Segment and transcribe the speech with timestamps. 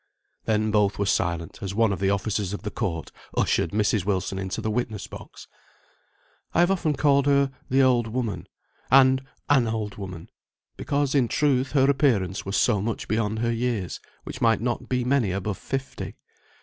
[0.45, 4.03] Then both were silent, as one of the officers of the court ushered Mrs.
[4.03, 5.47] Wilson into the witness box.
[6.55, 8.47] I have often called her "the old woman,"
[8.89, 10.29] and "an old woman,"
[10.75, 15.03] because, in truth, her appearance was so much beyond her years, which might not be
[15.03, 16.15] many above fifty.